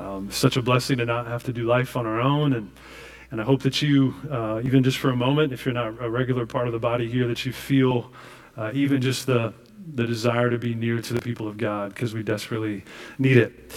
[0.00, 2.54] Um, such a blessing to not have to do life on our own.
[2.54, 2.70] And,
[3.30, 6.08] and I hope that you, uh, even just for a moment, if you're not a
[6.08, 8.10] regular part of the body here, that you feel
[8.56, 9.52] uh, even just the,
[9.94, 12.82] the desire to be near to the people of God because we desperately
[13.18, 13.74] need it.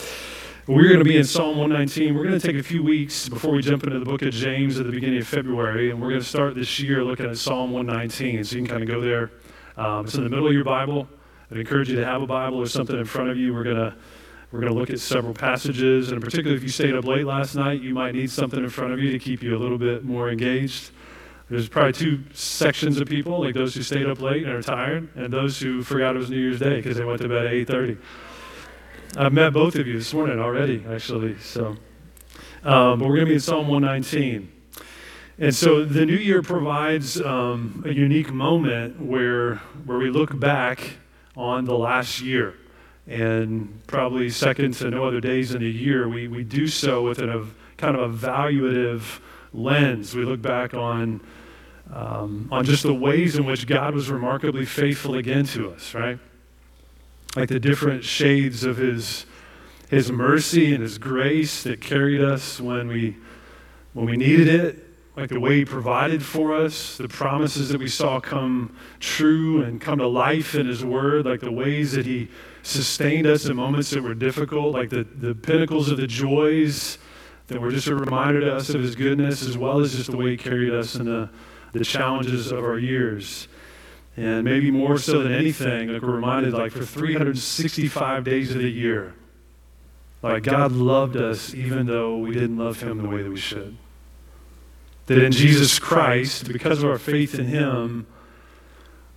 [0.66, 2.16] We're going to be in Psalm 119.
[2.16, 4.80] We're going to take a few weeks before we jump into the book of James
[4.80, 7.74] at the beginning of February, and we're going to start this year looking at Psalm
[7.74, 8.46] 119.
[8.46, 9.32] So you can kind of go there.
[9.76, 11.06] Um, it's in the middle of your Bible.
[11.52, 13.54] I'd encourage you to have a Bible or something in front of you.
[13.54, 13.94] We're going to
[14.54, 17.56] we're going to look at several passages, and particularly if you stayed up late last
[17.56, 20.04] night, you might need something in front of you to keep you a little bit
[20.04, 20.92] more engaged.
[21.50, 25.10] There's probably two sections of people, like those who stayed up late and are tired,
[25.16, 27.52] and those who forgot it was New Year's Day because they went to bed at
[27.52, 27.98] 8:30.
[29.18, 31.40] I've met both of you this morning already, actually.
[31.40, 31.76] So,
[32.64, 34.52] um, but we're going to be in Psalm 119.
[35.40, 40.98] And so the new year provides um, a unique moment where, where we look back
[41.36, 42.54] on the last year.
[43.06, 47.20] And probably second to no other days in the year, we, we do so with
[47.20, 47.46] a
[47.78, 49.20] kind of evaluative
[49.54, 50.16] lens.
[50.16, 51.20] We look back on,
[51.94, 56.18] um, on just the ways in which God was remarkably faithful again to us, right?
[57.36, 59.26] like the different shades of his
[59.90, 63.16] his mercy and his grace that carried us when we
[63.94, 67.88] when we needed it like the way he provided for us the promises that we
[67.88, 72.28] saw come true and come to life in his word like the ways that he
[72.64, 76.98] sustained us in moments that were difficult like the, the pinnacles of the joys
[77.48, 80.18] that were just a reminder to us of his goodness as well as just the
[80.18, 81.30] way he carried us in the,
[81.74, 83.48] the challenges of our years
[84.16, 88.70] and maybe more so than anything, like we're reminded, like for 365 days of the
[88.70, 89.16] year,
[90.22, 93.76] like God loved us even though we didn't love Him the way that we should.
[95.08, 98.08] That in Jesus Christ, because of our faith in Him,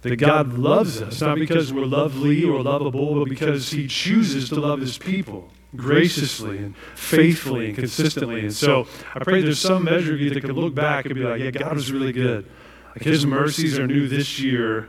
[0.02, 4.56] that God loves us, not because we're lovely or lovable, but because He chooses to
[4.56, 8.40] love His people graciously and faithfully and consistently.
[8.40, 11.22] And so I pray there's some measure of you that can look back and be
[11.22, 12.46] like, yeah, God was really good.
[12.88, 14.88] Like his mercies are new this year,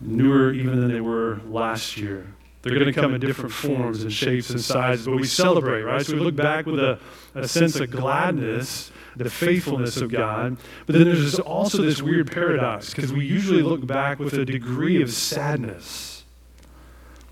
[0.00, 2.34] newer even than they were last year.
[2.62, 6.04] They're going to come in different forms and shapes and sizes, but we celebrate, right?
[6.04, 6.98] So we look back with a,
[7.34, 10.56] a sense of gladness, the faithfulness of God.
[10.86, 15.02] But then there's also this weird paradox because we usually look back with a degree
[15.02, 16.24] of sadness.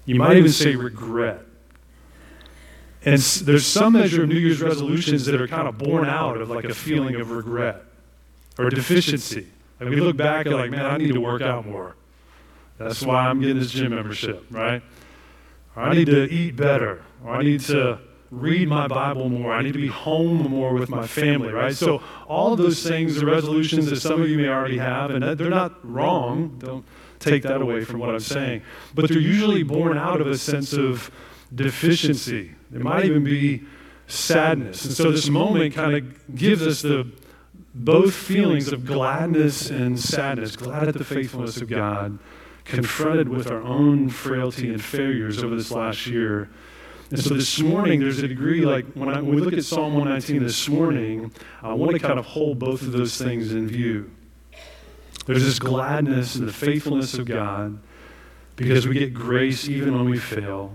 [0.05, 1.43] You might even say regret.
[3.05, 6.51] And there's some measure of New Year's resolutions that are kind of born out of
[6.51, 7.85] like a feeling of regret
[8.59, 9.47] or deficiency.
[9.79, 11.95] Like we look back and like, man, I need to work out more.
[12.79, 14.83] That's why I'm getting this gym membership, right?
[15.77, 17.03] Or I need to eat better.
[17.25, 17.99] Or I need to
[18.31, 19.53] read my Bible more.
[19.53, 21.75] I need to be home more with my family, right?
[21.75, 25.23] So all of those things are resolutions that some of you may already have, and
[25.39, 26.57] they're not wrong.
[26.59, 26.85] Don't
[27.19, 28.63] take that away from what I'm saying.
[28.95, 31.11] But they're usually born out of a sense of
[31.55, 32.53] deficiency.
[32.75, 33.63] It might even be
[34.09, 34.85] sadness.
[34.85, 37.11] And so this moment kind of gives us the
[37.75, 42.19] both feelings of gladness and sadness, glad at the faithfulness of God,
[42.65, 46.49] confronted with our own frailty and failures over this last year.
[47.11, 49.95] And so this morning, there's a degree like when, I, when we look at Psalm
[49.95, 51.31] 119 this morning,
[51.63, 54.11] I want to kind of hold both of those things in view.
[55.25, 57.79] There's this gladness and the faithfulness of God
[58.57, 60.75] because we get grace even when we fail.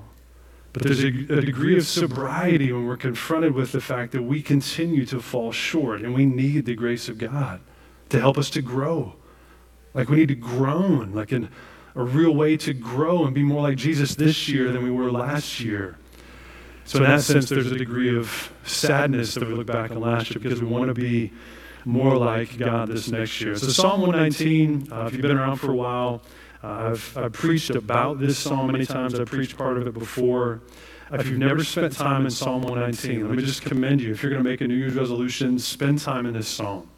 [0.71, 4.41] But there's a, a, degree of sobriety when we're confronted with the fact that we
[4.41, 7.59] continue to fall short and we need the grace of God
[8.07, 9.15] to help us to grow.
[9.93, 11.49] Like we need to groan, like in
[11.93, 15.11] a real way to grow and be more like Jesus this year than we were
[15.11, 15.97] last year.
[16.91, 20.29] So, in that sense, there's a degree of sadness that we look back on last
[20.29, 21.31] year because we want to be
[21.85, 23.55] more like God this next year.
[23.55, 26.21] So, Psalm 119, uh, if you've been around for a while,
[26.61, 29.17] uh, I've, I've preached about this psalm many times.
[29.17, 30.59] I've preached part of it before.
[31.13, 34.11] If you've never spent time in Psalm 119, let me just commend you.
[34.11, 36.89] If you're going to make a New Year's resolution, spend time in this psalm.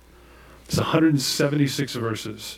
[0.66, 2.58] It's 176 verses.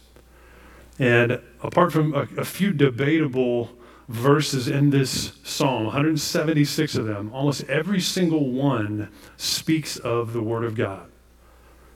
[0.99, 3.74] And apart from a, a few debatable
[4.07, 10.63] verses in this psalm, 176 of them, almost every single one speaks of the Word
[10.63, 11.09] of God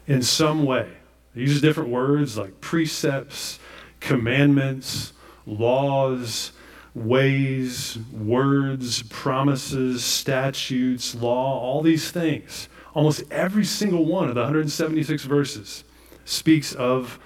[0.08, 0.90] in some way.
[1.36, 3.60] They use different words like precepts,
[4.00, 5.14] commandments,
[5.46, 6.52] laws,
[6.96, 12.68] ways, words, promises, statutes, law, all these things.
[12.96, 15.84] Almost every single one of the 176 verses
[16.26, 17.20] speaks of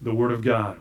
[0.00, 0.78] the Word of God.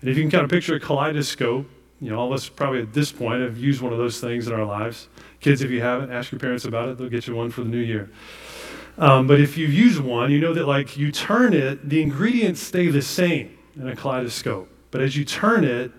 [0.00, 1.66] And if you can kind of picture a kaleidoscope,
[2.04, 4.46] you know, all of us probably at this point have used one of those things
[4.46, 5.08] in our lives.
[5.40, 6.98] Kids, if you haven't, ask your parents about it.
[6.98, 8.10] They'll get you one for the new year.
[8.98, 12.60] Um, but if you use one, you know that like you turn it, the ingredients
[12.60, 14.68] stay the same in a kaleidoscope.
[14.90, 15.92] But as you turn it,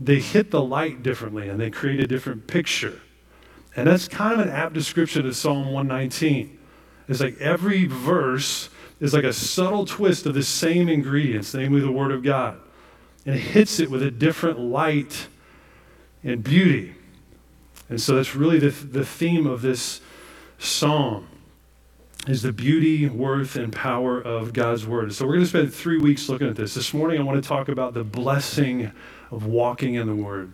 [0.00, 3.02] they hit the light differently and they create a different picture.
[3.76, 6.58] And that's kind of an apt description of Psalm 119.
[7.06, 11.92] It's like every verse is like a subtle twist of the same ingredients, namely the
[11.92, 12.58] Word of God.
[13.26, 15.28] And it hits it with a different light
[16.24, 16.94] and beauty.
[17.88, 20.00] And so that's really the, the theme of this
[20.58, 21.28] psalm
[22.26, 25.12] is the beauty, worth, and power of God's Word.
[25.12, 26.74] So we're going to spend three weeks looking at this.
[26.74, 28.90] This morning I want to talk about the blessing
[29.30, 30.52] of walking in the Word.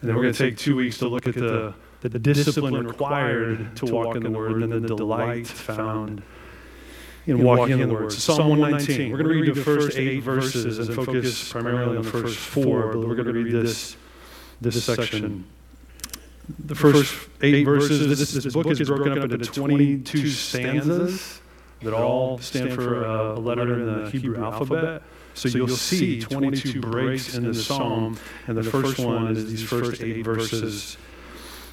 [0.00, 2.86] And then we're going to take two weeks to look at the, the, the discipline
[2.86, 6.22] required to walk in the Word and then the delight found
[7.26, 8.12] in walking in the Word.
[8.12, 9.10] So Psalm 119.
[9.10, 12.92] We're going to read the first eight verses and focus primarily on the first four,
[12.92, 13.96] but we're going to read this,
[14.60, 15.44] this section
[16.58, 18.18] the first eight verses.
[18.18, 21.40] This, this book is broken up into 22 stanzas
[21.82, 25.02] that all stand for a letter in the Hebrew alphabet.
[25.34, 30.02] So you'll see 22 breaks in the psalm, and the first one is these first
[30.02, 30.96] eight verses.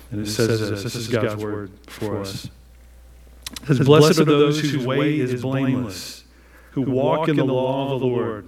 [0.10, 2.50] And it says this this is God's word for us.
[3.64, 6.24] It says, Blessed are those whose way is blameless,
[6.72, 8.48] who walk in the law of the Lord.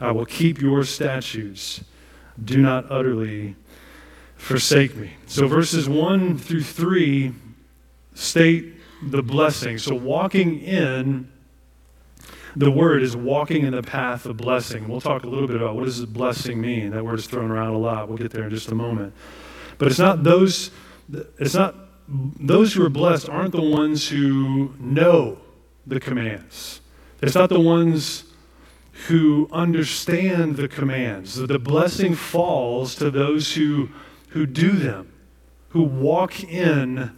[0.00, 1.82] I will keep your statutes.
[2.42, 3.56] Do not utterly
[4.36, 5.12] forsake me.
[5.26, 7.32] So verses 1 through 3
[8.14, 9.78] state the blessing.
[9.78, 11.28] So walking in
[12.56, 14.88] the word is walking in the path of blessing.
[14.88, 16.90] We'll talk a little bit about what does blessing mean.
[16.90, 18.08] That word is thrown around a lot.
[18.08, 19.14] We'll get there in just a moment.
[19.78, 20.70] But it's not those
[21.38, 21.74] it's not
[22.08, 25.38] those who are blessed aren't the ones who know
[25.86, 26.80] the commands.
[27.22, 28.24] It's not the ones
[29.06, 31.36] who understand the commands.
[31.36, 33.90] The blessing falls to those who
[34.30, 35.12] who do them,
[35.70, 37.12] who walk in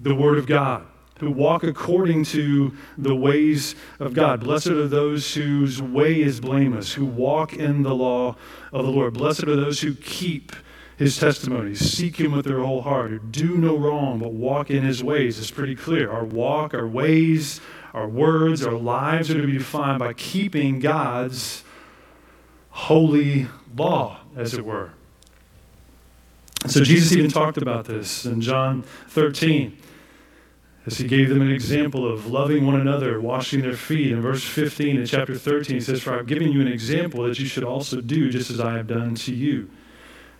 [0.00, 0.84] the Word of God,
[1.20, 4.40] who walk according to the ways of God.
[4.40, 8.36] Blessed are those whose way is blameless, who walk in the law
[8.72, 9.14] of the Lord.
[9.14, 10.52] Blessed are those who keep
[10.96, 14.82] his testimonies, seek him with their whole heart, who do no wrong but walk in
[14.82, 15.38] his ways.
[15.38, 16.10] It's pretty clear.
[16.10, 17.60] Our walk, our ways,
[17.94, 21.62] our words, our lives are to be defined by keeping God's
[22.70, 23.46] holy
[23.76, 24.90] law, as it were.
[26.66, 29.78] So Jesus even talked about this in John 13
[30.86, 34.12] as he gave them an example of loving one another, washing their feet.
[34.12, 37.38] In verse 15 in chapter 13, he says, For I've given you an example that
[37.38, 39.70] you should also do just as I have done to you.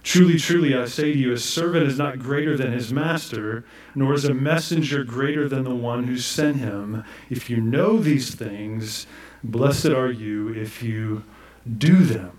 [0.04, 3.64] Truly, truly, I say to you, a servant is not greater than his master,
[3.94, 7.02] nor is a messenger greater than the one who sent him.
[7.30, 9.06] If you know these things,
[9.42, 11.24] blessed are you if you
[11.78, 12.38] do them.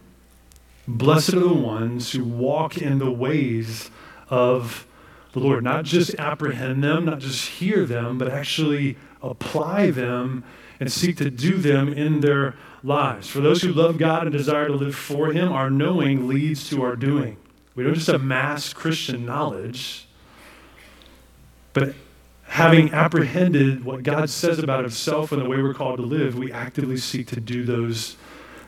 [0.87, 3.89] Blessed are the ones who walk in the ways
[4.29, 4.85] of
[5.33, 5.63] the Lord.
[5.63, 10.43] Not just apprehend them, not just hear them, but actually apply them
[10.79, 12.53] and seek to do them in their
[12.83, 13.27] lives.
[13.27, 16.83] For those who love God and desire to live for Him, our knowing leads to
[16.83, 17.37] our doing.
[17.75, 20.07] We don't just amass Christian knowledge,
[21.73, 21.93] but
[22.43, 26.51] having apprehended what God says about Himself and the way we're called to live, we
[26.51, 28.15] actively seek to do those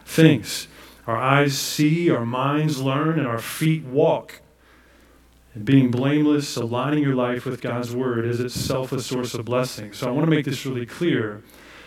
[0.05, 0.67] things.
[1.05, 4.41] Our eyes see, our minds learn, and our feet walk.
[5.53, 9.93] And being blameless, aligning your life with God's word is itself a source of blessing.
[9.93, 11.41] So I want to make this really clear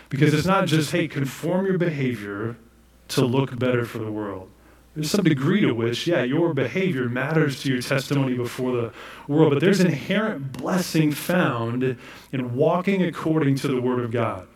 [0.09, 2.57] because it's not just, hey, conform your behavior
[3.09, 4.49] to look better for the world.
[4.93, 8.93] There's some degree to which, yeah, your behavior matters to your testimony before the
[9.27, 11.97] world, but there's inherent blessing found
[12.31, 14.47] in walking according to the Word of God.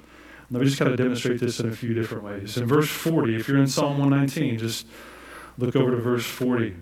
[0.51, 2.58] Let me just kind of demonstrate this in a few different ways.
[2.58, 4.86] In verse 40, if you're in Psalm 119, just
[5.58, 6.68] look over to verse 40.
[6.68, 6.75] It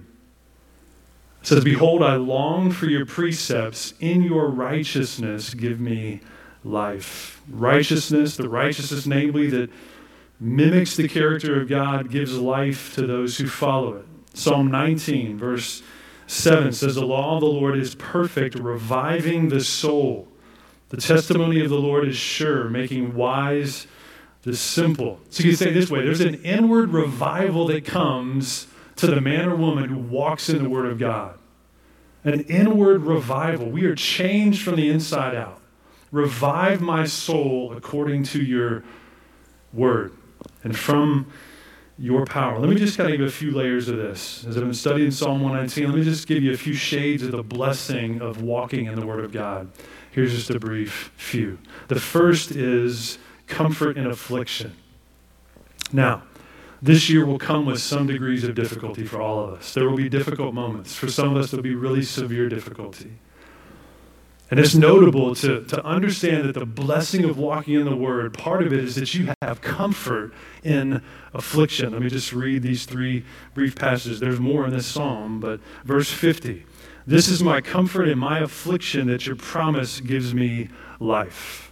[1.44, 3.94] says, Behold, I long for your precepts.
[4.00, 6.22] In your righteousness, give me
[6.64, 7.42] life.
[7.50, 9.70] Righteousness, the righteousness, namely, that
[10.44, 14.06] mimics the character of God, gives life to those who follow it.
[14.34, 15.82] Psalm 19, verse
[16.28, 20.28] 7 says, The law of the Lord is perfect, reviving the soul.
[20.90, 23.88] The testimony of the Lord is sure, making wise
[24.42, 25.20] the simple.
[25.30, 29.48] So you can say this way there's an inward revival that comes to the man
[29.48, 31.38] or woman who walks in the Word of God.
[32.26, 33.70] An inward revival.
[33.70, 35.62] We are changed from the inside out.
[36.12, 38.84] Revive my soul according to your
[39.74, 40.14] word.
[40.64, 41.32] And from
[41.98, 42.60] your power.
[42.60, 44.46] Let me just kind of give a few layers of this.
[44.46, 47.32] As I've been studying Psalm 119, let me just give you a few shades of
[47.32, 49.70] the blessing of walking in the Word of God.
[50.12, 51.60] Here's just a brief few.
[51.88, 54.76] The first is comfort in affliction.
[55.92, 56.24] Now,
[56.82, 59.74] this year will come with some degrees of difficulty for all of us.
[59.74, 60.96] There will be difficult moments.
[60.96, 63.14] For some of us, there'll be really severe difficulty.
[64.54, 68.62] And it's notable to, to understand that the blessing of walking in the Word, part
[68.62, 70.32] of it is that you have comfort
[70.64, 71.02] in
[71.34, 71.92] affliction.
[71.92, 74.20] Let me just read these three brief passages.
[74.20, 76.68] There's more in this psalm, but verse 50
[77.08, 80.70] This is my comfort in my affliction that your promise gives me
[81.00, 81.72] life.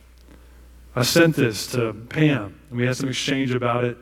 [0.95, 3.95] I sent this to Pam, we had some exchange about it,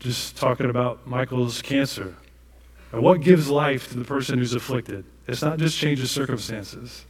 [0.00, 2.14] just talking about Michael's cancer.
[2.92, 5.06] And what gives life to the person who's afflicted?
[5.26, 7.06] It's not just change of circumstances.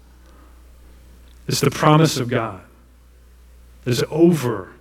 [1.48, 2.60] It's the promise of God.
[3.86, 4.72] It's over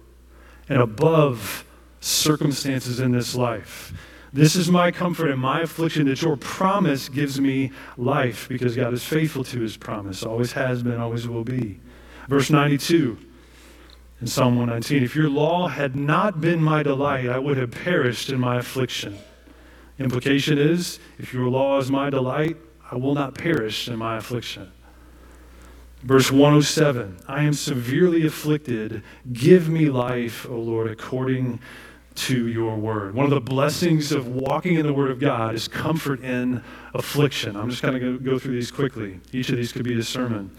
[0.68, 1.66] and above
[2.02, 3.94] circumstances in this life.
[4.34, 8.94] This is my comfort and my affliction that your promise gives me life because God
[8.94, 11.80] is faithful to his promise, always has been, always will be.
[12.28, 13.18] Verse 92
[14.20, 18.30] in Psalm 119 If your law had not been my delight, I would have perished
[18.30, 19.18] in my affliction.
[20.00, 22.58] Implication is if your law is my delight,
[22.92, 24.72] I will not perish in my affliction.
[26.04, 29.04] Verse 107 I am severely afflicted.
[29.34, 31.60] Give me life, O Lord, according
[32.16, 33.14] to your word.
[33.14, 36.64] One of the blessings of walking in the word of God is comfort in
[36.96, 37.56] affliction.
[37.56, 39.20] I'm just going to go through these quickly.
[39.32, 40.50] Each of these could be a sermon.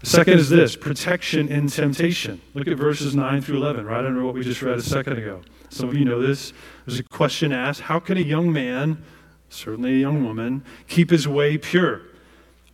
[0.00, 2.40] The second is this protection in temptation.
[2.54, 5.42] Look at verses 9 through 11, right under what we just read a second ago.
[5.68, 6.52] Some of you know this.
[6.86, 9.02] There's a question asked How can a young man,
[9.48, 12.02] certainly a young woman, keep his way pure?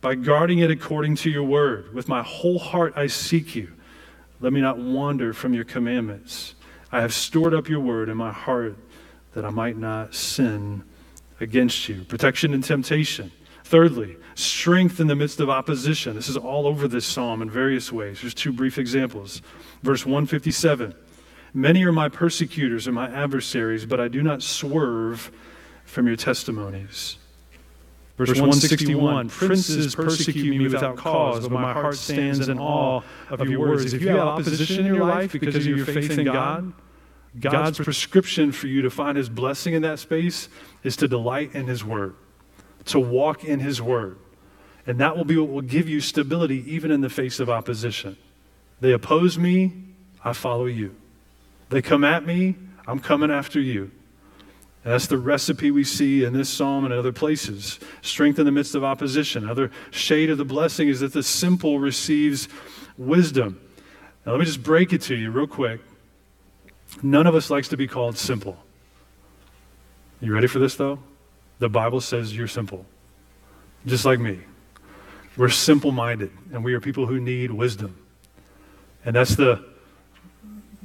[0.01, 1.93] By guarding it according to your word.
[1.93, 3.73] With my whole heart I seek you.
[4.39, 6.55] Let me not wander from your commandments.
[6.91, 8.77] I have stored up your word in my heart
[9.33, 10.83] that I might not sin
[11.39, 12.03] against you.
[12.03, 13.31] Protection and temptation.
[13.63, 16.15] Thirdly, strength in the midst of opposition.
[16.15, 18.21] This is all over this psalm in various ways.
[18.21, 19.41] There's two brief examples.
[19.83, 20.95] Verse 157
[21.53, 25.31] Many are my persecutors and my adversaries, but I do not swerve
[25.85, 27.17] from your testimonies.
[28.17, 33.59] Verse 161 Princes persecute me without cause, but my heart stands in awe of your
[33.59, 33.93] words.
[33.93, 36.73] If you have opposition in your life because of your faith in God,
[37.39, 40.49] God's prescription for you to find his blessing in that space
[40.83, 42.15] is to delight in his word,
[42.85, 44.17] to walk in his word.
[44.87, 48.17] And that will be what will give you stability even in the face of opposition.
[48.79, 49.73] They oppose me,
[50.23, 50.95] I follow you.
[51.69, 52.55] They come at me,
[52.87, 53.91] I'm coming after you.
[54.87, 57.77] That's the recipe we see in this psalm and other places.
[58.01, 59.43] Strength in the midst of opposition.
[59.43, 62.47] Another shade of the blessing is that the simple receives
[62.97, 63.59] wisdom.
[64.25, 65.81] Now, let me just break it to you real quick.
[67.03, 68.57] None of us likes to be called simple.
[70.21, 70.99] You ready for this, though?
[71.59, 72.85] The Bible says you're simple,
[73.85, 74.39] just like me.
[75.35, 77.97] We're simple minded, and we are people who need wisdom.
[79.03, 79.65] And that's the,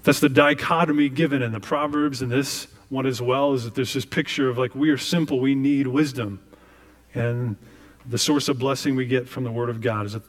[0.02, 3.94] that's the dichotomy given in the Proverbs and this one as well is that there's
[3.94, 6.40] this picture of like we are simple, we need wisdom.
[7.14, 7.56] And
[8.04, 10.22] the source of blessing we get from the Word of God is that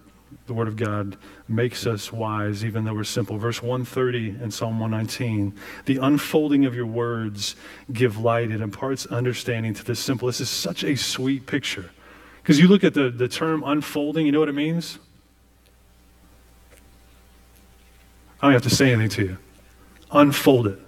[0.48, 1.18] the Word of God
[1.50, 3.38] makes us wise, even though we're simple.
[3.38, 5.54] Verse 130 in Psalm 119
[5.86, 7.58] The unfolding of your words
[7.92, 10.28] give light, it imparts understanding to the simple.
[10.28, 11.92] This is such a sweet picture.
[12.42, 15.00] Because you look at the, the term unfolding, you know what it means?
[18.42, 19.38] I don't have to say anything to you.
[20.12, 20.83] Unfold it.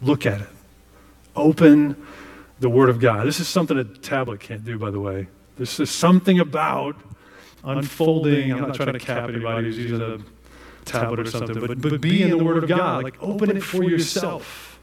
[0.00, 0.48] Look at it.
[1.34, 2.06] Open
[2.60, 3.26] the Word of God.
[3.26, 5.28] This is something a tablet can't do, by the way.
[5.56, 6.96] This is something about
[7.64, 8.52] unfolding.
[8.52, 10.18] I'm not trying to cap anybody who's using a
[10.84, 13.04] tablet or something, but, but be in the Word of God.
[13.04, 14.78] Like, open it for yourself.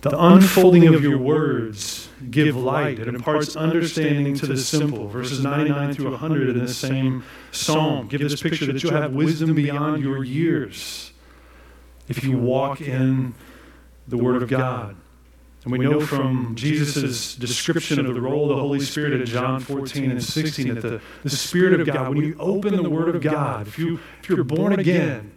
[0.00, 2.98] The unfolding of your words give light.
[2.98, 5.08] It imparts understanding to the simple.
[5.08, 9.54] Verses 99 through 100 in the same psalm give this picture that you'll have wisdom
[9.54, 11.13] beyond your years
[12.08, 13.34] if you walk in
[14.08, 14.96] the Word of God.
[15.64, 19.60] And we know from Jesus' description of the role of the Holy Spirit in John
[19.60, 23.22] 14 and 16 that the, the Spirit of God, when you open the Word of
[23.22, 25.32] God, if, you, if you're born again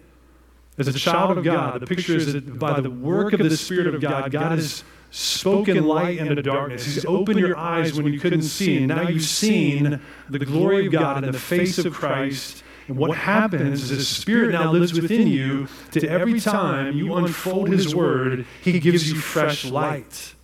[0.77, 3.87] as a child of God, the picture is that by the work of the Spirit
[3.87, 6.83] of God, God has spoken light into darkness.
[6.83, 10.91] He's opened your eyes when you couldn't see, and now you've seen the glory of
[10.91, 15.27] God in the face of Christ and what happens is His Spirit now lives within
[15.27, 20.35] you to every time you unfold His Word, He gives you fresh light.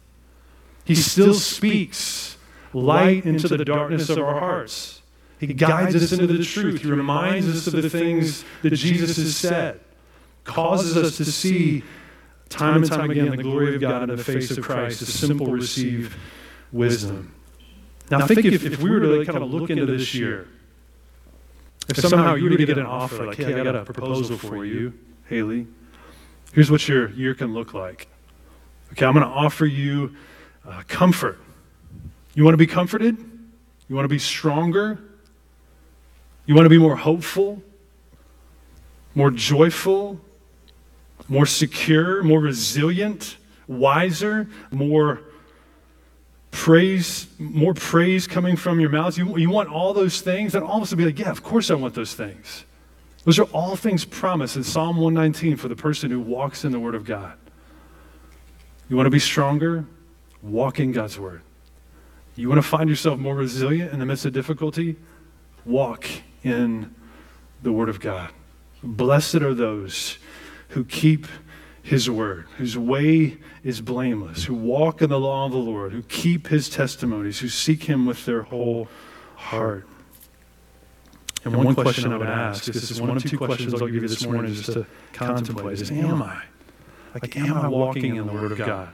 [0.86, 2.38] He still speaks
[2.74, 5.02] light into the darkness of our hearts.
[5.40, 6.82] He guides us into the truth.
[6.82, 9.80] He reminds us of the things that Jesus has said,
[10.44, 11.84] causes us to see
[12.50, 15.48] time and time again, the glory of God in the face of Christ, the simple
[15.48, 16.16] receive
[16.72, 17.34] wisdom.
[18.12, 20.48] Now, think if, if we were to kind of look into this year,
[21.90, 24.66] if somehow you were to get an offer, like, hey, I got a proposal for
[24.66, 24.94] you,
[25.28, 25.68] Haley,
[26.54, 28.08] here's what your year can look like.
[28.94, 30.16] Okay, I'm going to offer you
[30.68, 31.40] uh, comfort.
[32.36, 33.18] You want to be comforted?
[33.88, 35.00] You want to be stronger?
[36.46, 37.62] You want to be more hopeful?
[39.16, 40.20] More joyful?
[41.28, 42.24] More secure?
[42.24, 43.38] More resilient?
[43.68, 44.48] Wiser?
[44.72, 45.22] More
[46.53, 49.17] praise, more praise coming from your mouth.
[49.17, 50.55] You, you want all those things?
[50.55, 52.63] Of us would be like, yeah, of course I want those things.
[53.25, 56.79] Those are all things promised in Psalm 119 for the person who walks in the
[56.79, 57.38] Word of God.
[58.88, 59.86] You want to be stronger?
[60.43, 61.41] Walk in God's Word.
[62.36, 64.98] You want to find yourself more resilient in the midst of difficulty?
[65.65, 66.05] Walk
[66.43, 66.93] in
[67.63, 68.29] the Word of God.
[68.83, 70.17] Blessed are those
[70.69, 71.27] who keep
[71.84, 76.02] his word, whose way is blameless, who walk in the law of the Lord, who
[76.04, 78.88] keep his testimonies, who seek him with their whole
[79.36, 79.86] heart.
[81.44, 83.88] And, and one, one question I would ask, this is one of two questions I'll
[83.88, 86.42] give you this morning just to contemplate, is am I?
[87.13, 88.94] Like, am I walking in the word of God?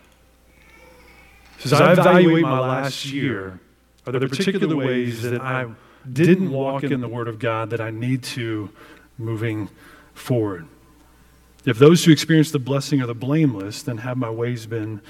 [1.63, 3.60] As I evaluate my last year,
[4.08, 5.67] are there particular ways that I
[6.12, 8.72] didn't walk in the word of God that I need to
[9.19, 9.69] moving
[10.15, 10.67] forward?
[11.69, 15.01] If those who experience the blessing are the blameless, then have my ways been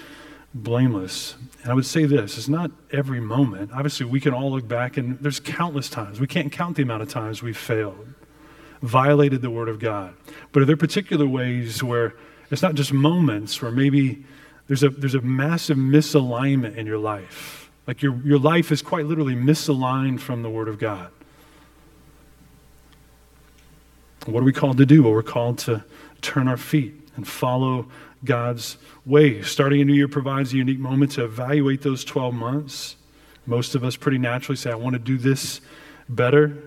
[0.53, 1.35] blameless?
[1.63, 3.71] And I would say this it's not every moment.
[3.73, 6.19] Obviously, we can all look back, and there's countless times.
[6.19, 8.07] We can't count the amount of times we've failed,
[8.81, 10.13] violated the Word of God.
[10.51, 12.15] But are there particular ways where
[12.51, 14.25] it's not just moments, where maybe
[14.67, 17.69] there's a, there's a massive misalignment in your life?
[17.87, 21.09] Like your, your life is quite literally misaligned from the Word of God.
[24.25, 25.03] What are we called to do?
[25.03, 25.83] Well, we're called to
[26.21, 27.87] turn our feet and follow
[28.23, 29.41] God's way.
[29.41, 32.95] Starting a new year provides a unique moment to evaluate those 12 months.
[33.45, 35.61] Most of us pretty naturally say, I want to do this
[36.07, 36.57] better.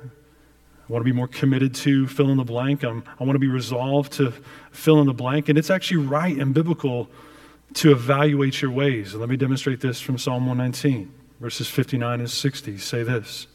[0.89, 2.83] I want to be more committed to fill in the blank.
[2.83, 4.33] I'm, I want to be resolved to
[4.73, 5.49] fill in the blank.
[5.49, 7.09] And it's actually right and biblical
[7.75, 9.15] to evaluate your ways.
[9.15, 11.11] let me demonstrate this from Psalm 119,
[11.41, 12.79] verses 59 and 60.
[12.79, 13.47] Say this.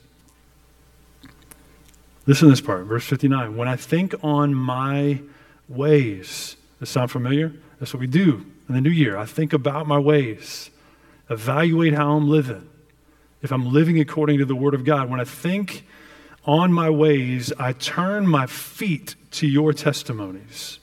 [2.25, 3.55] Listen to this part, verse 59.
[3.55, 5.21] When I think on my
[5.67, 6.55] ways.
[6.79, 7.53] Does sound familiar?
[7.79, 9.17] That's what we do in the new year.
[9.17, 10.69] I think about my ways,
[11.29, 12.69] evaluate how I'm living.
[13.41, 15.85] If I'm living according to the Word of God, when I think
[16.45, 20.79] on my ways, I turn my feet to your testimonies.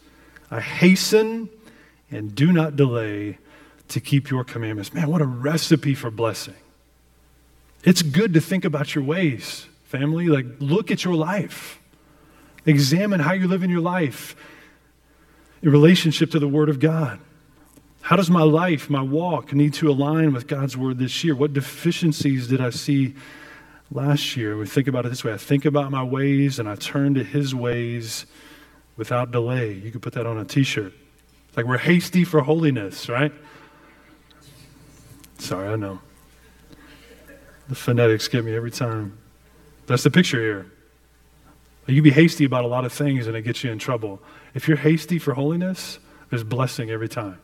[0.51, 1.49] I hasten
[2.11, 3.39] and do not delay
[3.89, 4.95] to keep your commandments.
[4.95, 6.55] Man, what a recipe for blessing.
[7.83, 10.29] It's good to think about your ways, family.
[10.29, 11.81] Like, look at your life,
[12.65, 14.37] examine how you live in your life
[15.65, 17.19] in relationship to the Word of God?
[18.03, 21.35] How does my life, my walk, need to align with God's Word this year?
[21.35, 23.15] What deficiencies did I see
[23.91, 24.59] last year?
[24.59, 27.25] We think about it this way I think about my ways and I turn to
[27.25, 28.27] His ways
[28.99, 29.73] without delay.
[29.73, 30.93] You could put that on a t shirt.
[31.57, 33.33] Like we're hasty for holiness, right?
[35.39, 35.99] Sorry, I know.
[37.69, 39.17] The phonetics get me every time.
[39.87, 40.67] That's the picture here.
[41.87, 44.21] You be hasty about a lot of things and it gets you in trouble.
[44.55, 45.99] If you're hasty for holiness,
[46.31, 47.39] there's blessing every time.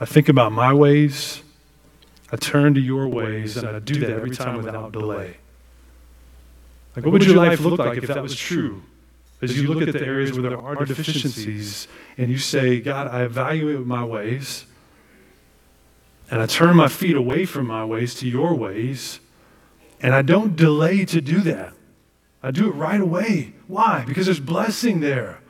[0.00, 1.42] I think about my ways,
[2.30, 5.36] I turn to your ways, and I do that every time without delay.
[6.94, 8.82] Like, what would your life look like if that was true?
[9.40, 13.22] As you look at the areas where there are deficiencies and you say, God, I
[13.22, 14.66] evaluate my ways,
[16.30, 19.20] and I turn my feet away from my ways to your ways,
[20.00, 21.72] and I don't delay to do that.
[22.42, 23.54] I do it right away.
[23.66, 24.04] Why?
[24.06, 25.40] Because there's blessing there.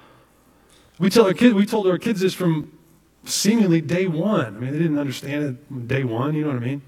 [0.99, 2.77] We tell our kids, we told our kids this from
[3.25, 4.57] seemingly day one.
[4.57, 6.83] I mean, they didn't understand it day one, you know what I mean?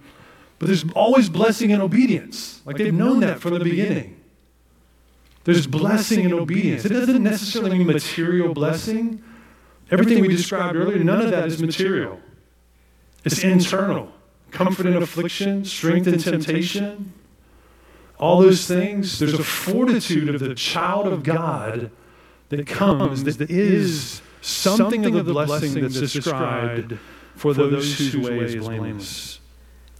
[0.58, 2.60] But there's always blessing and obedience.
[2.64, 4.20] Like they've known that from the beginning.
[5.44, 6.84] There's blessing and obedience.
[6.84, 9.22] It doesn't necessarily mean material blessing.
[9.90, 12.20] Everything we described earlier, none of that is material.
[13.24, 14.12] It's internal.
[14.50, 17.12] Comfort in affliction, strength in temptation,
[18.20, 21.90] all those things, there's a fortitude of the child of God
[22.50, 26.98] that comes, that is something of the blessing that's described
[27.34, 29.40] for those whose way is blameless.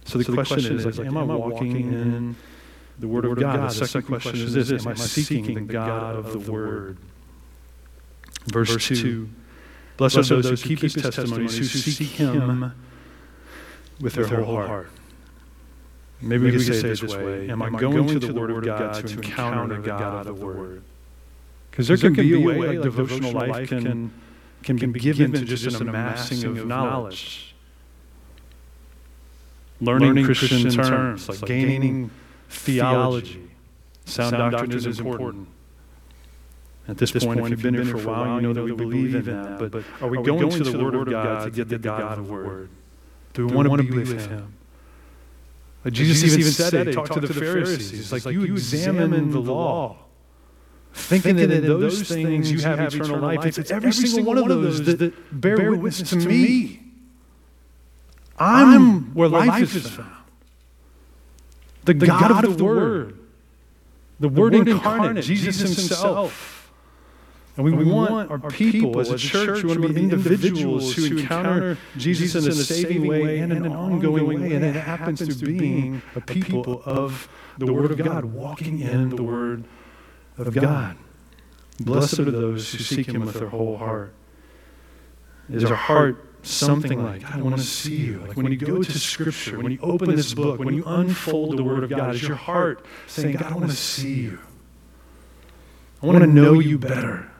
[0.05, 2.35] So the, question, is, like, am I walking in
[2.99, 3.71] the Word of God?
[3.71, 6.97] The second question is this Am I seeking the God of the Word?
[8.45, 9.29] Verse 2
[9.97, 12.73] Blessed are those who keep his testimonies, who seek him
[13.99, 14.89] with their whole heart.
[16.21, 18.63] Maybe, Maybe we could say it this way Am I going, to the Word of
[18.65, 20.83] God to encounter the God of the Word?
[21.69, 24.11] Because there, there can be a way, like devotional life can
[24.63, 27.55] can be given to just an amassing of knowledge.
[29.79, 32.11] Learning Christian terms, like gaining
[32.49, 33.49] theology.
[34.05, 35.47] Sound doctrine is important.
[36.87, 39.15] At this point, if you've been here for a while, you know that we believe
[39.15, 39.71] in that.
[39.71, 42.31] But are we going to the Word of God to get the God of the
[42.31, 42.69] Word?
[43.33, 44.53] Do we want to be with Him?
[45.83, 46.87] But Jesus, Jesus even said it.
[46.87, 47.89] He talked to the Pharisees.
[47.89, 49.97] He's like, you examine the law,
[50.93, 53.57] thinking that in those things you have eternal life.
[53.57, 56.79] It's every single one of those that bear witness to me.
[58.37, 60.09] I'm where life is found.
[61.83, 63.17] The God of the Word.
[64.19, 66.60] The Word incarnate, Jesus Himself.
[67.57, 71.17] And we, we want our people as a church, we want to be individuals who
[71.17, 74.53] encounter Jesus in a saving way and in an ongoing way.
[74.53, 79.23] And that happens through being a people of the Word of God, walking in the
[79.23, 79.65] Word
[80.37, 80.97] of God.
[81.79, 84.13] Blessed are those who seek Him with their whole heart.
[85.49, 88.19] Is our heart something like, God, I want to see you?
[88.19, 91.63] Like when you go to Scripture, when you open this book, when you unfold the
[91.63, 94.39] Word of God, is your heart saying, God, I want to see you?
[96.01, 97.30] I want to know you better.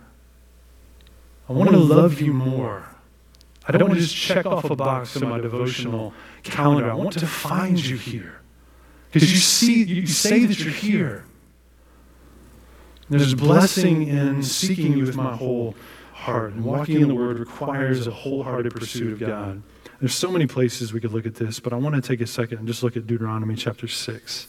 [1.51, 2.87] I want to love you more.
[3.67, 6.89] I don't want to just check off a box in my devotional calendar.
[6.89, 8.39] I want to find you here.
[9.11, 11.25] Because you see, you say that you're here.
[13.09, 15.75] There's blessing in seeking you with my whole
[16.13, 16.53] heart.
[16.53, 19.61] And walking in the Word requires a wholehearted pursuit of God.
[19.99, 22.27] There's so many places we could look at this, but I want to take a
[22.27, 24.47] second and just look at Deuteronomy chapter 6.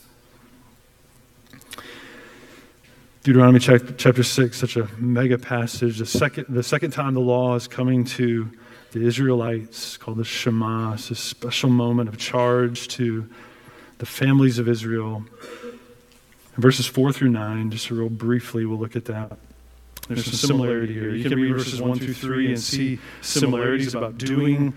[3.23, 5.99] Deuteronomy chapter 6, such a mega passage.
[5.99, 8.51] The second, the second time the law is coming to
[8.91, 10.95] the Israelites, called the Shema.
[10.95, 13.29] It's a special moment of charge to
[13.99, 15.25] the families of Israel.
[16.57, 19.39] Verses 4 through 9, just real briefly, we'll look at that.
[20.09, 21.15] There's some similarity here.
[21.15, 24.75] You can read verses 1 through 3 and see similarities about doing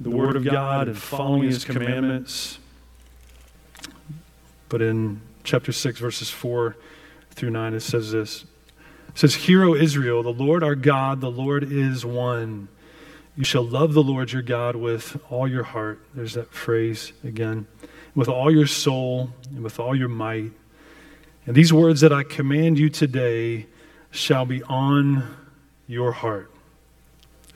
[0.00, 2.60] the Word of God and following His commandments.
[4.70, 6.74] But in chapter 6, verses 4
[7.38, 8.44] through 9, it says this.
[9.08, 12.68] It says, Hear, O Israel, the Lord our God, the Lord is one.
[13.36, 16.00] You shall love the Lord your God with all your heart.
[16.14, 17.66] There's that phrase again.
[18.14, 20.52] With all your soul and with all your might.
[21.46, 23.66] And these words that I command you today
[24.10, 25.36] shall be on
[25.86, 26.50] your heart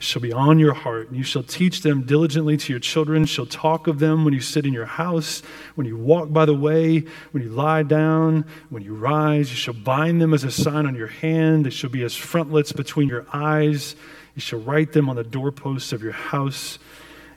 [0.02, 3.46] shall be on your heart, and you shall teach them diligently to your children, shall
[3.46, 5.42] talk of them when you sit in your house,
[5.74, 9.50] when you walk by the way, when you lie down, when you rise.
[9.50, 11.66] You shall bind them as a sign on your hand.
[11.66, 13.94] They shall be as frontlets between your eyes.
[14.34, 16.78] You shall write them on the doorposts of your house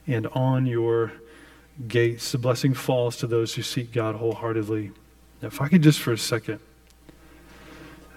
[0.06, 1.12] and on your
[1.86, 2.32] gates.
[2.32, 4.92] The blessing falls to those who seek God wholeheartedly.
[5.42, 6.58] Now, if I could just for a second,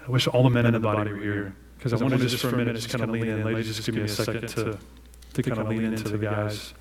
[0.06, 1.54] I wish all the men in the body were here.
[1.80, 3.42] Because I wanted to just for a minute just kind of lean in.
[3.42, 4.78] Ladies, just give me a second to,
[5.32, 6.74] to kind of lean into the guys.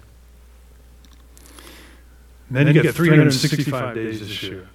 [2.49, 4.67] And then you get 365 days this year.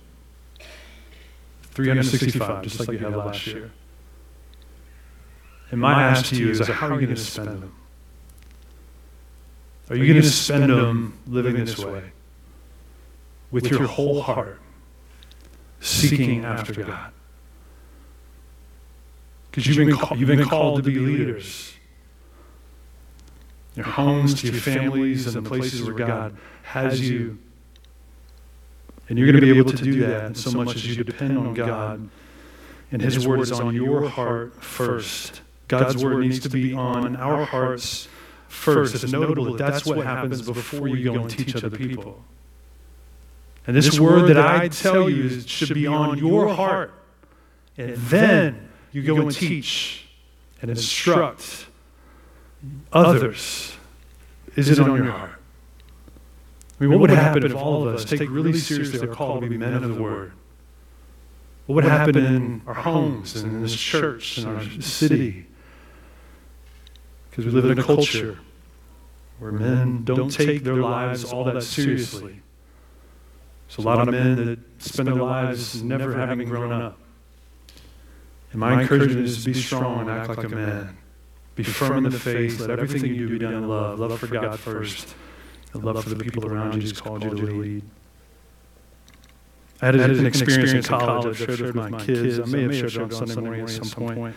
[1.72, 3.70] 365, just like you had last year.
[5.70, 7.74] And my ask to you is how are you going to spend them?
[9.90, 12.12] Are you going to spend them living this way?
[13.50, 14.58] With your whole heart,
[15.80, 17.12] seeking after God?
[19.54, 21.74] Because you've, been, you've been called to be leaders.
[23.76, 27.38] Your homes, to your families, and the places where God has you.
[29.08, 31.54] And you're going to be able to do that so much as you depend on
[31.54, 32.08] God.
[32.90, 35.40] And His Word is on your heart first.
[35.68, 38.08] God's Word needs to be on our hearts
[38.48, 39.04] first.
[39.04, 42.24] It's notable that that's what happens before you go and teach other people.
[43.68, 46.92] And this, word that I tell you should be on your heart.
[47.78, 50.06] And then you go and teach
[50.62, 51.66] and instruct
[52.92, 53.76] others.
[54.54, 55.40] Is it on your heart?
[56.80, 59.48] I mean, what would happen if all of us take really seriously our call to
[59.48, 60.32] be men of the Word?
[61.66, 65.46] What would happen in our homes and in this church and our city?
[67.30, 68.38] Because we live in a culture
[69.40, 72.40] where men don't take their lives all that seriously.
[73.66, 76.98] There's a lot of men that spend their lives never having grown up.
[78.54, 80.96] And my, encouragement is to be strong and act like a man.
[81.56, 82.60] Be firm in the faith.
[82.60, 83.98] Let everything you do be done in love.
[83.98, 85.12] Love for God first.
[85.72, 87.82] And love for the people around you Jesus called you to lead.
[89.82, 92.38] I had, I had an experience in college I've shared with my kids.
[92.38, 94.36] I may have shared it on Sunday morning at some point.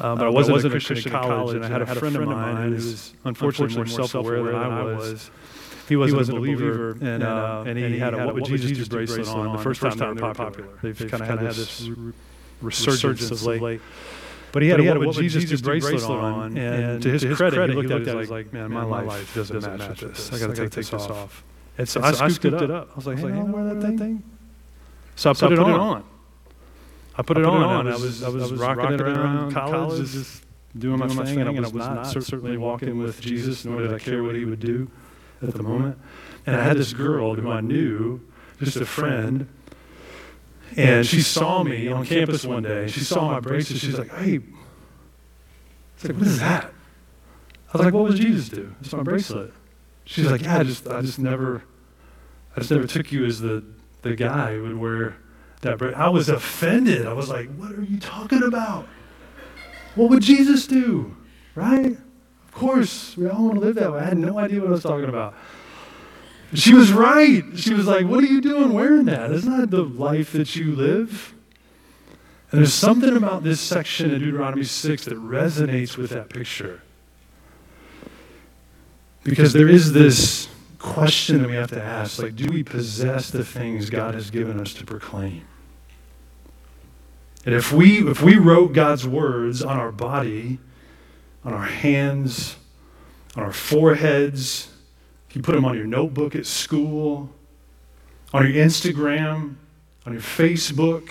[0.00, 2.70] Um, but I wasn't, a Christian in college, and I had a friend of mine
[2.70, 5.30] who was unfortunately more self-aware than I was.
[5.88, 9.28] He wasn't, a believer, and, uh, and he had a What Would Jesus Do bracelet
[9.28, 10.78] on the first time they were popular.
[10.82, 11.88] They've kind of had this
[12.60, 13.80] resurgence of late.
[14.52, 17.02] But he had, but he a, had a Jesus, Jesus bracelet, bracelet on, and, and
[17.02, 18.84] to his, to his credit, credit, he looked, he looked at it like, man, my,
[18.84, 20.32] my life doesn't match, match with this.
[20.32, 21.10] I got to take, this off.
[21.10, 21.44] off.
[21.76, 22.90] And so, and so I, scooped I scooped it up.
[22.92, 24.22] I was like, hey, I wear that thing?
[25.16, 26.04] So I put, it, on.
[27.16, 27.86] I put it on.
[27.86, 30.42] I was, I was rocking it around college, just
[30.78, 34.22] doing my thing, and I was not certainly walking with Jesus, nor did I care
[34.22, 34.90] what he would do
[35.42, 35.98] at the moment.
[36.46, 38.20] And I had this girl who I knew,
[38.58, 39.48] just a friend,
[40.76, 42.88] and she saw me on campus one day.
[42.88, 43.80] She saw my bracelet.
[43.80, 44.40] She's like, hey,
[45.94, 46.64] it's like, what is that?
[46.64, 48.74] I was like, what would Jesus do?
[48.80, 49.52] It's my bracelet.
[50.04, 51.62] She's like, yeah, I just, I just never,
[52.56, 53.64] I just never took you as the,
[54.02, 55.16] the guy who would wear
[55.62, 55.98] that bracelet.
[55.98, 57.06] I was offended.
[57.06, 58.86] I was like, what are you talking about?
[59.94, 61.16] What would Jesus do?
[61.54, 61.96] Right?
[62.44, 63.98] Of course, we all want to live that way.
[64.00, 65.34] I had no idea what I was talking about.
[66.54, 67.44] She was right.
[67.56, 69.30] She was like, What are you doing wearing that?
[69.30, 71.34] Isn't that the life that you live?
[72.50, 76.82] And there's something about this section in Deuteronomy 6 that resonates with that picture.
[79.24, 83.44] Because there is this question that we have to ask like, do we possess the
[83.44, 85.44] things God has given us to proclaim?
[87.44, 90.58] And if we, if we wrote God's words on our body,
[91.44, 92.56] on our hands,
[93.34, 94.68] on our foreheads,
[95.34, 97.30] you put them on your notebook at school,
[98.32, 99.56] on your Instagram,
[100.04, 101.10] on your Facebook.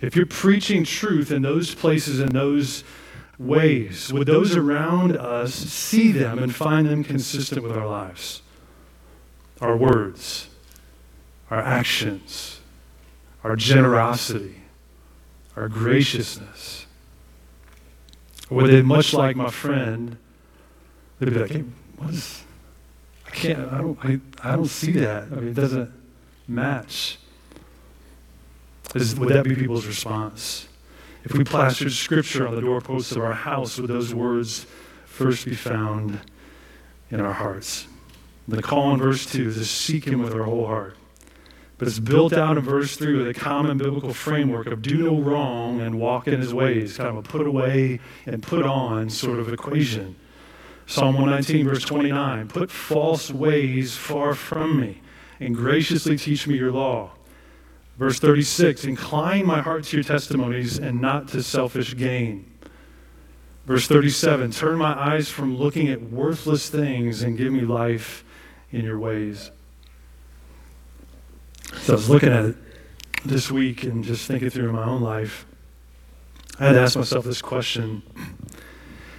[0.00, 2.84] If you're preaching truth in those places, and those
[3.38, 8.42] ways, would those around us see them and find them consistent with our lives?
[9.60, 10.48] Our words,
[11.50, 12.60] our actions,
[13.42, 14.62] our generosity,
[15.56, 16.86] our graciousness.
[18.50, 20.18] Or would they, much like my friend,
[21.18, 21.64] they'd be like, hey,
[21.96, 22.44] what is,
[23.36, 25.24] can't, I don't, I, I don't see that.
[25.24, 25.92] I mean, it doesn't
[26.48, 27.18] match.
[28.94, 30.68] Is, would that be people's response?
[31.24, 34.66] If we plastered scripture on the doorposts of our house, would those words
[35.04, 36.20] first be found
[37.10, 37.86] in our hearts?
[38.48, 40.96] The call in verse 2 is to seek Him with our whole heart.
[41.78, 45.20] But it's built out in verse 3 with a common biblical framework of do no
[45.20, 49.40] wrong and walk in His ways, kind of a put away and put on sort
[49.40, 50.16] of equation.
[50.86, 55.02] Psalm 119, verse 29 Put false ways far from me
[55.40, 57.10] and graciously teach me your law.
[57.98, 62.50] Verse 36 Incline my heart to your testimonies and not to selfish gain.
[63.66, 68.24] Verse 37 Turn my eyes from looking at worthless things and give me life
[68.70, 69.50] in your ways.
[71.78, 72.56] So I was looking at it
[73.24, 75.46] this week and just thinking through my own life.
[76.60, 78.02] I had to ask myself this question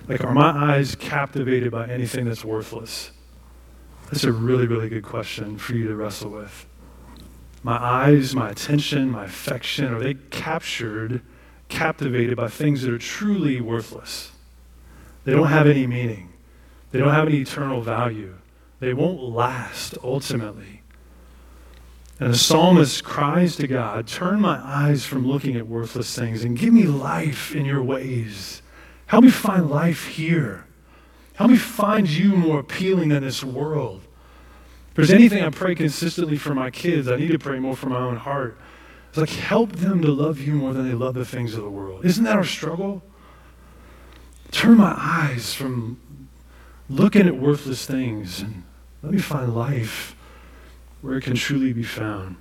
[0.08, 3.12] like, are my eyes captivated by anything that's worthless?
[4.06, 6.66] That's a really, really good question for you to wrestle with.
[7.62, 11.22] My eyes, my attention, my affection, are they captured,
[11.68, 14.32] captivated by things that are truly worthless?
[15.26, 16.32] They don't have any meaning,
[16.92, 18.36] they don't have any eternal value,
[18.80, 20.84] they won't last ultimately.
[22.20, 26.58] And the psalmist cries to God, Turn my eyes from looking at worthless things and
[26.58, 28.62] give me life in your ways.
[29.08, 30.66] Help me find life here.
[31.36, 34.02] Help me find you more appealing than this world.
[34.90, 37.88] If there's anything I pray consistently for my kids, I need to pray more for
[37.88, 38.58] my own heart.
[39.10, 41.70] It's like help them to love you more than they love the things of the
[41.70, 42.06] world.
[42.06, 43.02] Isn't that our struggle?
[44.52, 46.00] Turn my eyes from
[46.90, 48.64] looking at worthless things and
[49.04, 50.16] let me find life
[51.02, 52.38] where it can truly be found.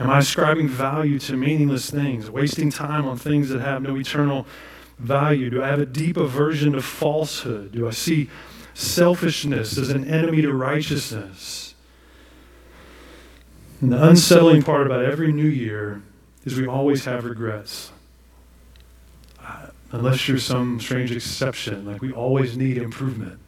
[0.00, 4.46] Am I ascribing value to meaningless things, wasting time on things that have no eternal
[5.02, 5.50] value?
[5.50, 7.72] Do I have a deep aversion to falsehood?
[7.72, 8.30] Do I see
[8.74, 11.74] selfishness as an enemy to righteousness?
[13.80, 16.02] And the unsettling part about every new year
[16.44, 17.90] is we always have regrets.
[19.40, 23.40] Uh, unless you're some strange exception, like we always need improvement.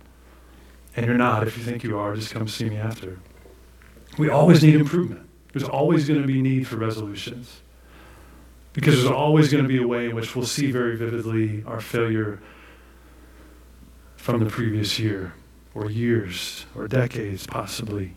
[0.97, 1.47] And you're not.
[1.47, 3.19] If you think you are, just come see me after.
[4.19, 5.29] We always need improvement.
[5.53, 7.61] There's always going to be need for resolutions.
[8.75, 11.81] Because there's always going to be a way in which we'll see very vividly our
[11.81, 12.41] failure
[14.17, 15.35] from the previous year,
[15.75, 18.17] or years, or decades, possibly.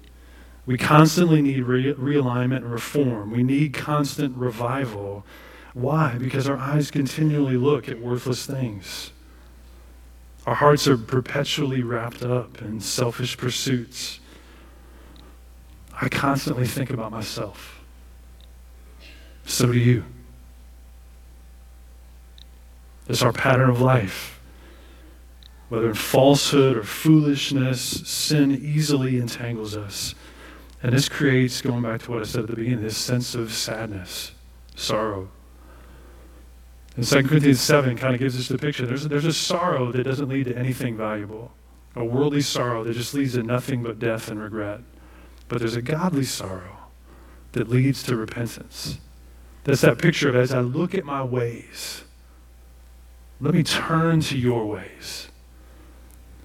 [0.65, 3.31] We constantly need re- realignment and reform.
[3.31, 5.25] We need constant revival.
[5.73, 6.17] Why?
[6.17, 9.11] Because our eyes continually look at worthless things.
[10.47, 14.19] Our hearts are perpetually wrapped up in selfish pursuits.
[16.01, 17.81] I constantly think about myself.
[19.45, 20.03] So do you.
[23.07, 24.39] It's our pattern of life.
[25.69, 30.15] Whether in falsehood or foolishness, sin easily entangles us.
[30.81, 33.51] And this creates, going back to what I said at the beginning, this sense of
[33.51, 34.31] sadness,
[34.75, 35.29] sorrow.
[36.95, 38.85] And 2 Corinthians 7 kind of gives us the picture.
[38.85, 41.51] There's, there's a sorrow that doesn't lead to anything valuable,
[41.95, 44.81] a worldly sorrow that just leads to nothing but death and regret.
[45.47, 46.77] But there's a godly sorrow
[47.53, 48.99] that leads to repentance.
[49.63, 52.03] That's that picture of as I look at my ways,
[53.39, 55.29] let me turn to your ways.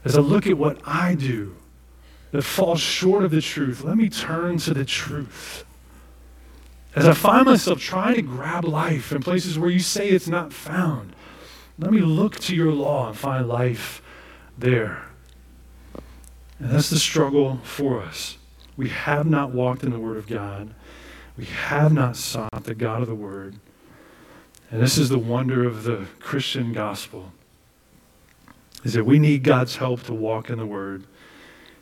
[0.05, 1.57] As I look at what I do
[2.33, 5.65] that falls short of the truth, let me turn to the truth.
[6.95, 10.53] As I find myself trying to grab life in places where you say it's not
[10.53, 11.15] found,
[11.79, 14.03] let me look to your law and find life
[14.59, 15.07] there.
[16.59, 18.37] And that's the struggle for us.
[18.77, 20.75] We have not walked in the Word of God.
[21.37, 23.57] We have not sought the God of the Word.
[24.73, 27.31] And this is the wonder of the Christian gospel
[28.85, 31.05] is that we need God's help to walk in the Word,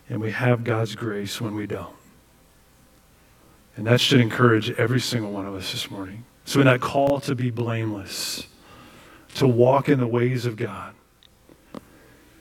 [0.08, 1.94] and we have God's grace when we don't.
[3.76, 6.24] And that should encourage every single one of us this morning.
[6.44, 8.48] So, in that call to be blameless,
[9.36, 10.92] to walk in the ways of God,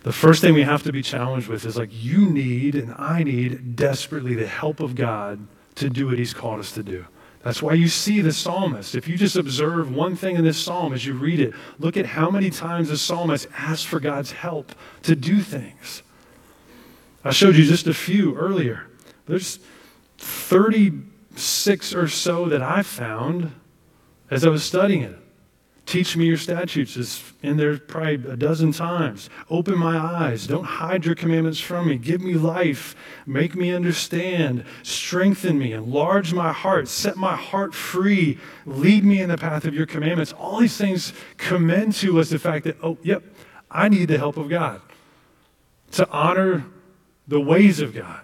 [0.01, 3.21] the first thing we have to be challenged with is like, you need and I
[3.21, 7.05] need desperately the help of God to do what He's called us to do.
[7.43, 8.95] That's why you see the psalmist.
[8.95, 12.05] If you just observe one thing in this psalm as you read it, look at
[12.05, 14.73] how many times the psalmist asks for God's help
[15.03, 16.03] to do things.
[17.23, 18.87] I showed you just a few earlier.
[19.25, 19.59] There's
[20.17, 23.53] 36 or so that I found
[24.29, 25.18] as I was studying it.
[25.89, 29.27] Teach me your statutes is in there probably a dozen times.
[29.49, 30.45] Open my eyes.
[30.45, 31.97] Don't hide your commandments from me.
[31.97, 32.95] Give me life.
[33.25, 34.65] Make me understand.
[34.83, 35.73] Strengthen me.
[35.73, 36.89] Enlarge my heart.
[36.89, 38.37] Set my heart free.
[38.67, 40.31] Lead me in the path of your commandments.
[40.31, 43.23] All these things commend to us the fact that, oh, yep,
[43.71, 44.81] I need the help of God
[45.93, 46.65] to honor
[47.27, 48.21] the ways of God.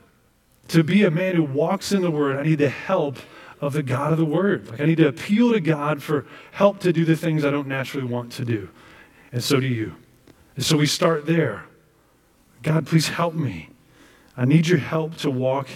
[0.67, 3.17] To be a man who walks in the word, I need the help
[3.61, 4.69] of the God of the Word.
[4.69, 7.67] Like I need to appeal to God for help to do the things I don't
[7.67, 8.69] naturally want to do.
[9.31, 9.95] And so do you.
[10.55, 11.65] And so we start there.
[12.63, 13.69] God, please help me.
[14.37, 15.69] I need your help to walk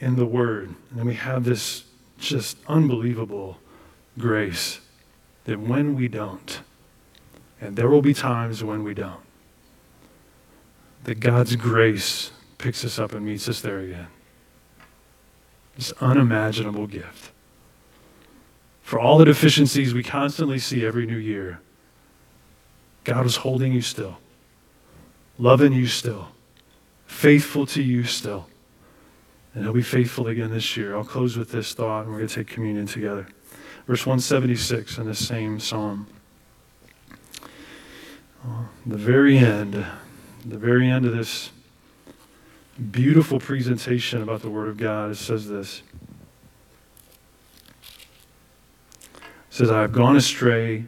[0.00, 0.74] in the Word.
[0.90, 1.84] And then we have this
[2.18, 3.58] just unbelievable
[4.18, 4.80] grace
[5.44, 6.60] that when we don't,
[7.60, 9.20] and there will be times when we don't,
[11.04, 14.06] that God's grace picks us up and meets us there again.
[15.76, 17.30] This unimaginable gift.
[18.82, 21.60] For all the deficiencies we constantly see every new year,
[23.04, 24.18] God was holding you still,
[25.38, 26.28] loving you still,
[27.06, 28.48] faithful to you still.
[29.54, 30.96] And he'll be faithful again this year.
[30.96, 33.26] I'll close with this thought, and we're going to take communion together.
[33.86, 36.06] Verse 176 in the same psalm.
[38.44, 39.84] Uh, the very end,
[40.44, 41.50] the very end of this
[42.90, 45.10] beautiful presentation about the Word of God.
[45.10, 45.82] It says this.
[49.14, 50.84] It says, I have gone astray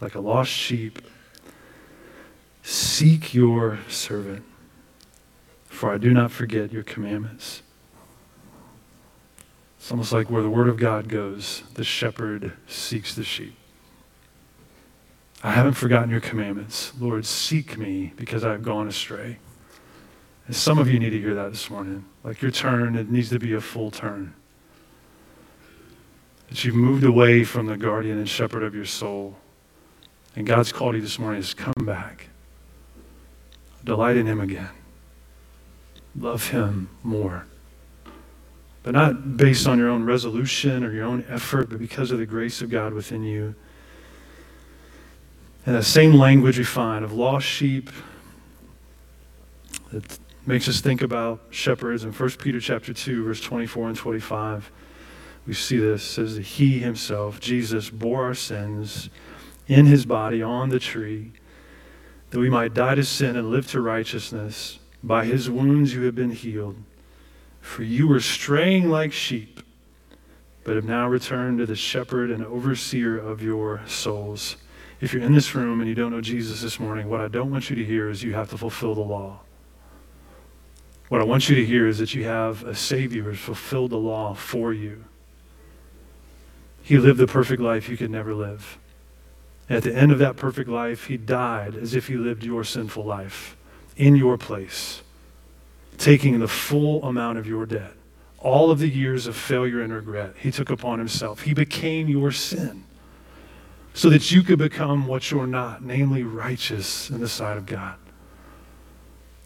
[0.00, 1.00] like a lost sheep.
[2.62, 4.44] Seek your servant,
[5.66, 7.62] for I do not forget your commandments.
[9.78, 13.56] It's almost like where the Word of God goes, the shepherd seeks the sheep.
[15.42, 16.92] I haven't forgotten your commandments.
[17.00, 19.38] Lord, seek me because I have gone astray.
[20.52, 22.04] And some of you need to hear that this morning.
[22.22, 24.34] Like your turn, it needs to be a full turn.
[26.50, 29.38] That you've moved away from the guardian and shepherd of your soul.
[30.36, 32.28] And God's called you this morning to come back.
[33.82, 34.68] Delight in Him again.
[36.14, 37.46] Love Him more.
[38.82, 42.26] But not based on your own resolution or your own effort, but because of the
[42.26, 43.54] grace of God within you.
[45.64, 47.88] And that same language we find of lost sheep
[49.92, 54.72] that makes us think about shepherds in 1 Peter chapter 2, verse 24 and 25.
[55.46, 59.10] We see this says that he himself, Jesus, bore our sins
[59.66, 61.32] in his body on the tree,
[62.30, 64.78] that we might die to sin and live to righteousness.
[65.02, 66.76] By his wounds you have been healed.
[67.60, 69.60] For you were straying like sheep,
[70.64, 74.56] but have now returned to the shepherd and overseer of your souls.
[75.00, 77.50] If you're in this room and you don't know Jesus this morning, what I don't
[77.50, 79.40] want you to hear is you have to fulfill the law.
[81.12, 83.98] What I want you to hear is that you have a Savior who's fulfilled the
[83.98, 85.04] law for you.
[86.82, 88.78] He lived the perfect life you could never live.
[89.68, 93.04] At the end of that perfect life, he died as if he lived your sinful
[93.04, 93.58] life
[93.94, 95.02] in your place,
[95.98, 97.92] taking the full amount of your debt.
[98.38, 101.42] All of the years of failure and regret, he took upon himself.
[101.42, 102.84] He became your sin
[103.92, 107.96] so that you could become what you're not, namely righteous in the sight of God.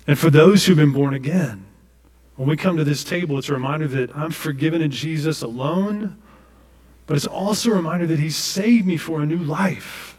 [0.06, 1.66] And for those who've been born again,
[2.36, 6.16] when we come to this table, it's a reminder that I'm forgiven in Jesus alone,
[7.06, 10.16] but it's also a reminder that He saved me for a new life.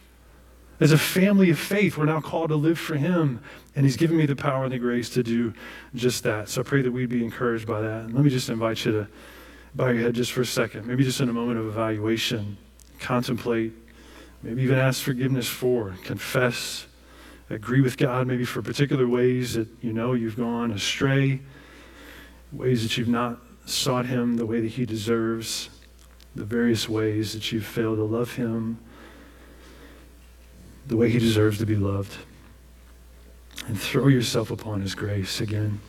[0.80, 3.40] As a family of faith, we're now called to live for Him,
[3.76, 5.54] and He's given me the power and the grace to do
[5.96, 6.50] just that.
[6.50, 8.06] So I pray that we'd be encouraged by that.
[8.06, 9.08] And let me just invite you to
[9.76, 12.58] bow your head just for a second, maybe just in a moment of evaluation,
[13.00, 13.74] contemplate,
[14.42, 16.88] maybe even ask forgiveness for, confess,
[17.50, 21.42] agree with God, maybe for particular ways that you know you've gone astray,
[22.52, 25.70] ways that you've not sought Him the way that He deserves,
[26.36, 28.80] the various ways that you've failed to love Him
[30.88, 32.16] the way He deserves to be loved.
[33.68, 35.82] And throw yourself upon His grace again.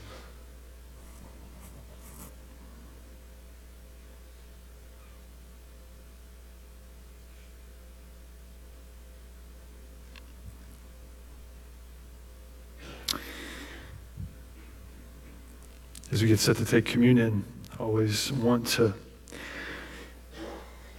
[16.29, 17.45] Get set to take communion,
[17.79, 18.95] I always want to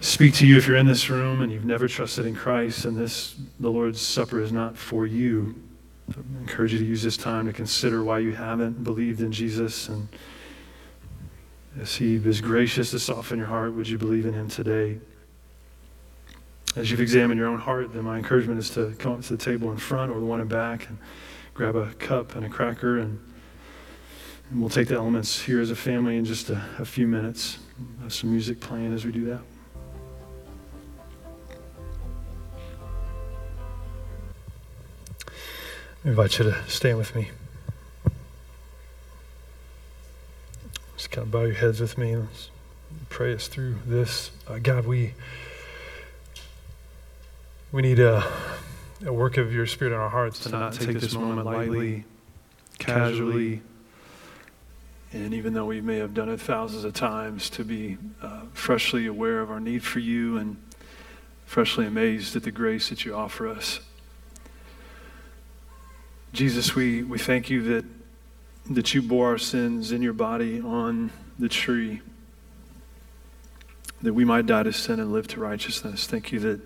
[0.00, 2.96] speak to you if you're in this room and you've never trusted in Christ and
[2.96, 5.54] this the Lord's Supper is not for you.
[6.10, 9.88] I encourage you to use this time to consider why you haven't believed in Jesus
[9.88, 10.08] and
[11.80, 14.98] as he is gracious to soften your heart, would you believe in him today?
[16.74, 19.42] As you've examined your own heart, then my encouragement is to come up to the
[19.42, 20.98] table in front or the one in back and
[21.54, 23.20] grab a cup and a cracker and
[24.50, 27.58] and we'll take the elements here as a family in just a, a few minutes.
[28.02, 29.40] Have some music playing as we do that.
[36.04, 37.28] I invite you to stand with me.
[40.96, 42.16] Just kind of bow your heads with me.
[42.16, 42.50] Let's
[43.08, 44.30] pray us through this.
[44.48, 45.14] Uh, God, we
[47.70, 48.24] we need a,
[49.06, 52.04] a work of your Spirit in our hearts to not take this moment lightly,
[52.78, 53.62] casually
[55.12, 59.06] and even though we may have done it thousands of times, to be uh, freshly
[59.06, 60.56] aware of our need for you and
[61.46, 63.80] freshly amazed at the grace that you offer us.
[66.32, 67.84] Jesus, we, we thank you that,
[68.70, 72.00] that you bore our sins in your body on the tree,
[74.00, 76.06] that we might die to sin and live to righteousness.
[76.06, 76.60] Thank you that,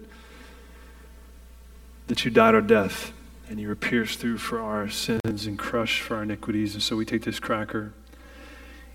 [2.08, 3.14] that you died our death
[3.48, 6.74] and you were pierced through for our sins and crushed for our iniquities.
[6.74, 7.94] And so we take this cracker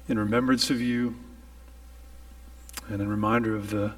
[0.10, 1.16] in remembrance of you
[2.89, 3.93] and a reminder of the,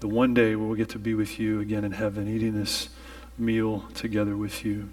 [0.00, 2.90] the one day where we'll get to be with you again in heaven, eating this
[3.38, 4.90] meal together with you,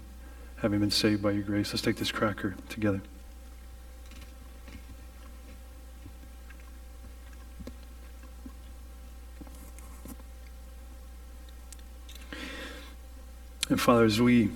[0.56, 1.74] having been saved by your grace.
[1.74, 3.02] Let's take this cracker together.
[13.68, 14.50] And Father, as we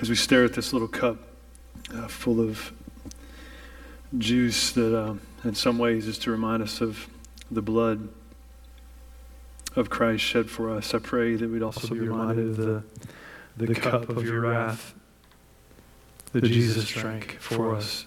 [0.00, 1.18] as we stare at this little cup
[1.94, 2.72] uh, full of
[4.18, 7.08] juice that, uh, in some ways, is to remind us of
[7.50, 8.08] the blood
[9.76, 10.94] of Christ shed for us.
[10.94, 12.84] I pray that we'd also, also be reminded of the,
[13.56, 14.94] the, the cup of your wrath
[16.32, 18.06] that Jesus drank for us.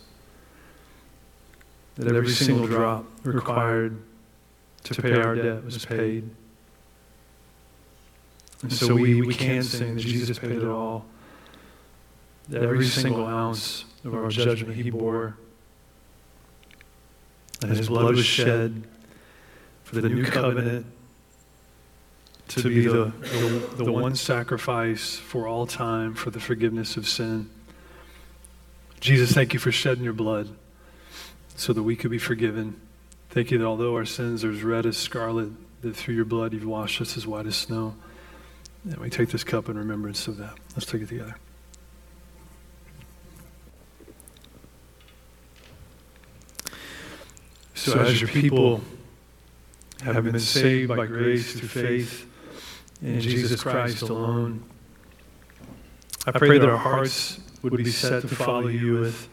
[1.95, 4.01] That every single drop required
[4.83, 6.29] to pay our debt was paid.
[8.61, 11.05] And so we, we can sing that Jesus paid it all.
[12.49, 15.37] That every single ounce of our judgment he bore
[17.61, 18.83] and his blood was shed
[19.83, 20.85] for the new covenant
[22.49, 23.11] to be the,
[23.75, 27.49] the, the one sacrifice for all time for the forgiveness of sin.
[28.99, 30.49] Jesus, thank you for shedding your blood
[31.55, 32.79] so that we could be forgiven.
[33.29, 35.49] Thank you that although our sins are as red as scarlet,
[35.81, 37.95] that through your blood you've washed us as white as snow.
[38.83, 40.53] And we take this cup in remembrance of that.
[40.75, 41.35] Let's take it together.
[47.87, 48.81] So, as your people
[50.01, 52.29] have been saved by grace through faith
[53.01, 54.61] in Jesus Christ alone,
[56.25, 59.29] I pray that our hearts would be set to follow you with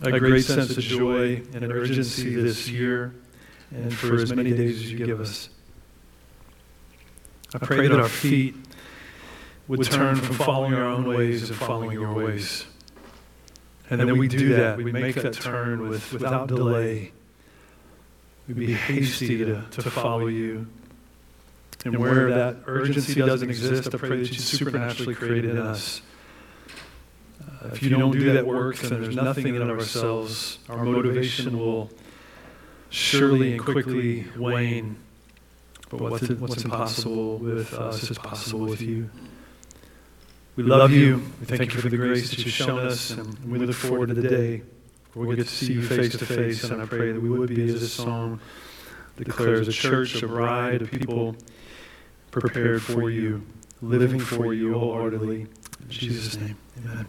[0.00, 3.16] a great sense of joy and an urgency this year
[3.72, 5.48] and for as many days as you give us.
[7.52, 8.54] I pray that our feet
[9.66, 12.64] would turn from following our own ways and following your ways.
[13.90, 14.76] And then we do that.
[14.76, 17.10] We make that turn with, without delay
[18.48, 20.66] We'd be hasty to, to follow you.
[21.84, 26.02] And where that urgency doesn't exist, I pray that you supernaturally create in us.
[27.40, 30.58] Uh, if you don't do that work, then there's nothing in and of ourselves.
[30.68, 31.90] Our motivation will
[32.90, 34.96] surely and quickly wane.
[35.88, 39.10] But what's, what's impossible with us is possible with you.
[40.56, 41.22] We love you.
[41.40, 44.14] We thank you for the grace that you've shown us, and we look forward to
[44.14, 44.62] the day
[45.14, 47.62] we get to see you face to face, and I pray that we would be,
[47.68, 48.40] as this song
[49.16, 51.36] declares, a church, a bride, a people
[52.30, 53.42] prepared for you
[53.82, 55.42] living for you wholeheartedly.
[55.42, 57.06] In Jesus' name, amen.